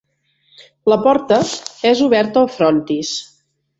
[0.91, 1.39] La porta
[1.91, 3.13] és oberta al frontis.